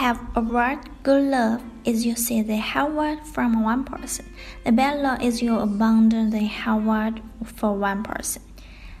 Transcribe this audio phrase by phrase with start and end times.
[0.00, 4.26] Have a word, good love is you see the hard word from one person.
[4.64, 8.42] The bad love is you abandon the hard word for one person.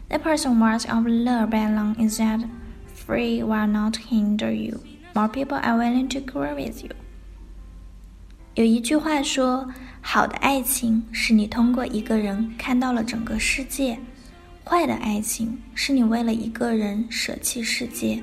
[0.08, 2.40] The person words of love bad love is that
[2.94, 4.80] free will not hinder you.
[5.14, 6.90] More people are willing to grow with you.
[8.54, 9.68] 有一句话说，
[10.00, 13.98] 好的爱情是你通过一个人看到了整个世界，
[14.64, 18.22] 坏的爱情是你为了一个人舍弃世界。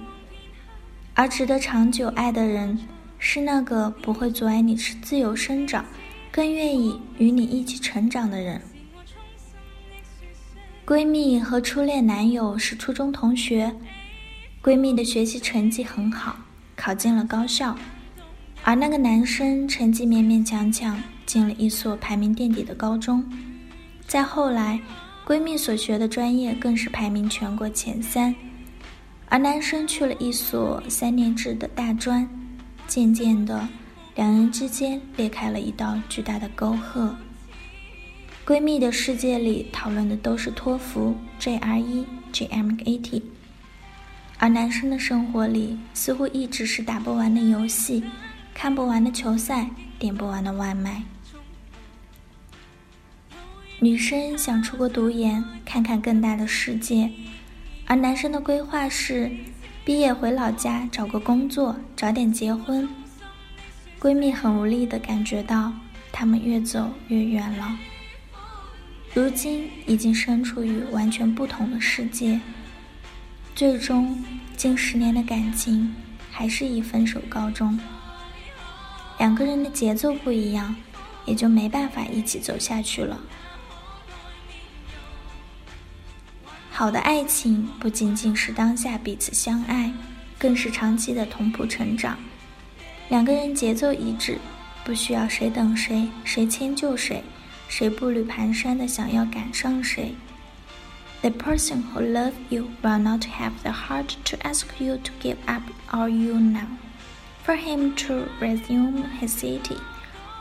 [1.19, 2.79] 而值得长久爱的人，
[3.19, 5.85] 是那个不会阻碍你自由生长，
[6.31, 8.63] 更愿意与你一起成长的人。
[10.87, 13.75] 闺蜜和初恋男友是初中同学，
[14.63, 16.37] 闺蜜的学习成绩很好，
[16.77, 17.77] 考进了高校，
[18.63, 23.29] 而那个男生成绩勉勉强强进了一所排名垫底的高中。
[24.07, 24.81] 再后来，
[25.27, 28.33] 闺蜜所学的专业更是排名全国前三。
[29.31, 32.29] 而男生去了一所三年制的大专，
[32.87, 33.69] 渐渐的，
[34.15, 37.15] 两人之间裂开了一道巨大的沟壑。
[38.47, 43.23] 闺蜜的世界里讨论的都是托福、GRE、GMAT，
[44.39, 48.03] 而男生的生活里似乎一直是打不完的游戏、
[48.55, 51.03] 看不完的球赛、点不完的外卖。
[53.81, 57.11] 女生想出国读研，看看更大的世界。
[57.89, 59.31] 而男生的规划是，
[59.83, 62.87] 毕业回老家找个工作，早点结婚。
[63.99, 65.73] 闺蜜很无力的感觉到，
[66.13, 67.79] 他们越走越远了。
[69.15, 72.39] 如今已经身处于完全不同的世界，
[73.55, 74.23] 最终
[74.55, 75.95] 近十年的感情
[76.31, 77.81] 还是以分手告终。
[79.19, 80.77] 两个人的节奏不一样，
[81.25, 83.19] 也就没办法一起走下去了。
[86.78, 89.94] 好的爱情不仅仅是当下彼此相爱，
[90.40, 92.18] 更是长期的同步成长。
[93.10, 94.40] 两个人节奏一致，
[94.84, 97.24] 不需要谁等谁，谁迁就谁，
[97.68, 100.16] 谁步履蹒跚的想要赶上谁。
[101.22, 105.62] The person who loves you will not have the heart to ask you to give up
[105.92, 106.66] all you know.
[107.46, 109.78] For him to resume his city,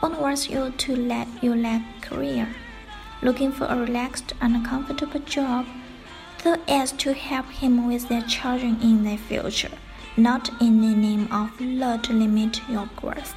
[0.00, 2.47] won't wants you to let you lack career,
[3.20, 5.66] looking for a relaxed and comfortable job
[6.44, 9.72] So as to help him with their children in the future,
[10.16, 13.34] not in the name of law to limit your growth,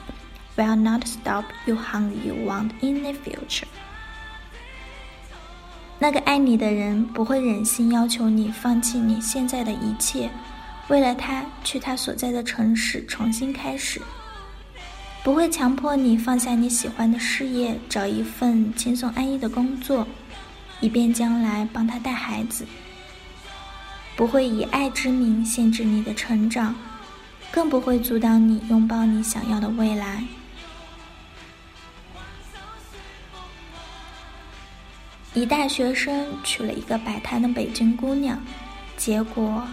[0.56, 3.68] will not stop you hunger you want in the future.
[5.98, 10.30] 那个爱你的人不会忍心要求你放弃你现在的一切，
[10.88, 14.00] 为了他去他所在的城市重新开始。
[15.22, 20.06] 不会强迫你放下你喜欢的事业，找一份轻松安逸的工作，
[20.80, 22.64] 以便将来帮他带孩子。
[24.16, 26.74] 不会以爱之名限制你的成长，
[27.50, 30.24] 更不会阻挡你拥抱你想要的未来。
[35.32, 38.38] 一大学生娶了一个摆摊的北京姑娘，
[38.96, 39.66] 结果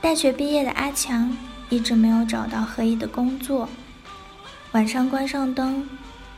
[0.00, 1.34] 大学毕业的阿强
[1.70, 3.68] 一直没有找到合意的工作。
[4.72, 5.88] 晚上关上灯，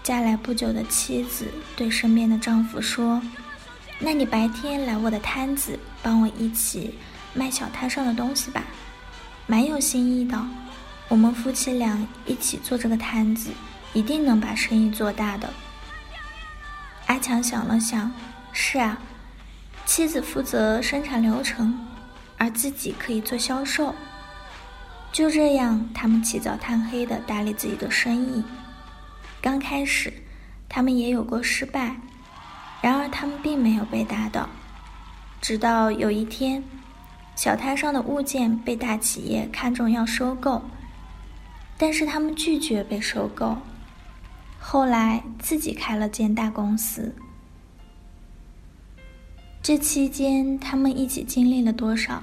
[0.03, 3.21] 嫁来不久的妻子对身边的丈夫说。
[4.03, 6.99] 那你白天来我的摊子，帮我一起
[7.35, 8.65] 卖小摊上的东西吧，
[9.47, 10.43] 蛮有新意的。
[11.09, 13.51] 我们夫妻俩一起做这个摊子，
[13.93, 15.51] 一定能把生意做大的。
[17.07, 18.11] 阿强想了想，
[18.53, 18.99] 是啊，
[19.85, 21.79] 妻子负责生产流程，
[22.39, 23.95] 而自己可以做销售。
[25.13, 28.43] 就这样，他们起早贪黑的打理自己的生意。
[29.43, 30.11] 刚开始，
[30.71, 31.97] 他们也有过失败。
[32.81, 34.49] 然而，他们并没有被打倒。
[35.41, 36.63] 直到有一天，
[37.37, 40.63] 小摊上的物件被大企业看中要收购，
[41.77, 43.59] 但是他们拒绝被收购。
[44.59, 47.15] 后来，自己开了间大公司。
[49.63, 52.23] 这期间，他们一起经历了多少，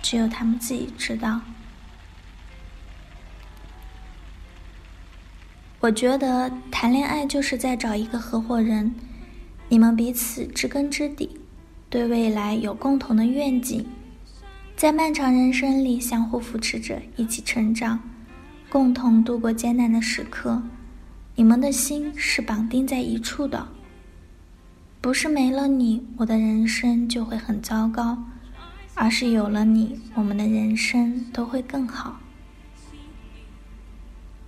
[0.00, 1.40] 只有他们自己知道。
[5.80, 8.94] 我觉得，谈恋爱就是在找一个合伙人。
[9.70, 11.38] 你们彼此知根知底，
[11.90, 13.84] 对未来有共同的愿景，
[14.74, 18.00] 在漫长人生里相互扶持着，一起成长，
[18.70, 20.62] 共同度过艰难的时刻。
[21.36, 23.68] 你们的心是绑定在一处的。
[25.00, 28.24] 不是没了你，我的人生就会很糟糕，
[28.94, 32.18] 而是有了你，我们的人生都会更好。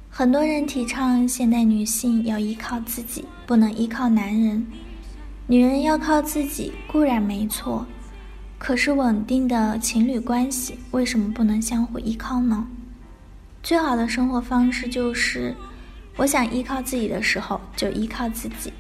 [0.09, 4.67] 很多人提倡现代女性要依靠自己，不能依靠男人。
[5.51, 7.85] 女人要靠自己固然没错，
[8.57, 12.69] 可是稳定的情侣关系为什么不能相互依靠呢？
[13.61, 15.57] 最好的生活方式就是，
[16.15, 18.73] 我想依靠自己的时候就依靠自己。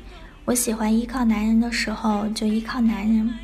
[0.45, 3.35] 我喜欢依靠男人的时候，就依靠男人。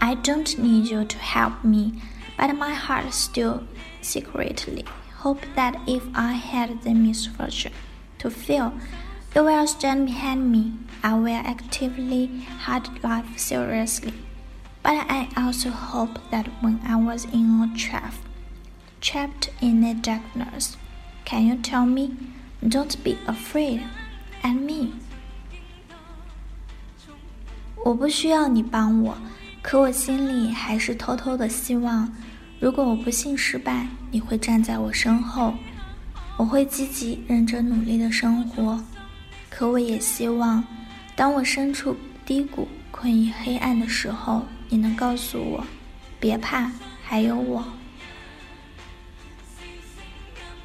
[0.00, 1.92] I don't need you to help me,
[2.36, 3.60] but my heart still
[4.02, 4.84] secretly
[5.16, 7.70] hope that if I had the misfortune
[8.18, 8.72] to fail,
[9.35, 10.73] you will stand behind me.
[11.03, 14.13] I will actively hide life seriously.
[14.81, 18.13] But I also hope that when I was in a trap,
[19.01, 20.77] trapped in the darkness,
[21.25, 22.15] can you tell me,
[22.67, 23.81] don't be afraid?
[24.43, 24.93] And me，
[27.83, 29.17] 我不需要你帮我，
[29.61, 32.11] 可我心里还是偷偷的希望，
[32.59, 35.55] 如果我不幸失败，你会站在我身后，
[36.37, 38.83] 我会积极认真努力的生活。
[39.50, 40.64] 可我也希望，
[41.14, 41.94] 当我身处
[42.24, 45.66] 低谷、困于黑暗的时候，你能告诉我，
[46.18, 47.62] 别怕，还有我。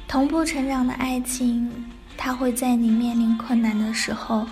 [0.08, 1.70] 同步成长的爱情。
[2.18, 4.48] 它会在你面临困难的时候，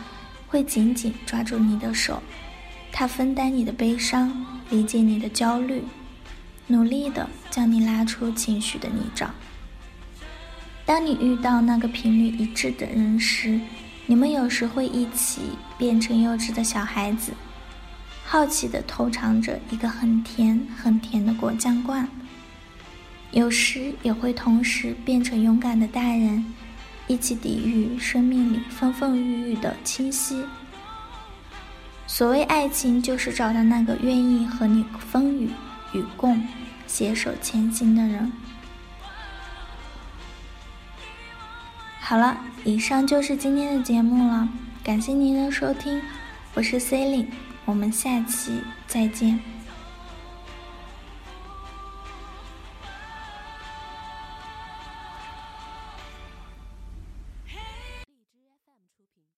[0.47, 2.23] 会紧紧抓住你的手，
[2.93, 5.83] 它分担你的悲伤，理解你的焦虑，
[6.67, 9.29] 努力的将你拉出情绪的泥沼。
[10.85, 13.59] 当你遇到那个频率一致的人时，
[14.07, 15.41] 你们有时会一起
[15.79, 17.33] 变成幼稚的小孩子，
[18.25, 22.05] 好奇的偷尝着一个很甜很甜的果酱罐；
[23.31, 26.45] 有时也会同时变成勇敢的大人。
[27.07, 30.43] 一起抵御生命里风风雨雨的侵袭。
[32.07, 35.51] 所谓爱情，就是找到那个愿意和你风雨
[35.93, 36.43] 与共、
[36.87, 38.33] 携手前行的人。
[42.07, 42.37] 好了，
[42.67, 44.47] 以上就是今天的节目了，
[44.85, 46.03] 感谢您的收听，
[46.53, 47.29] 我是 C e l i n e
[47.65, 49.41] 我们下期再见。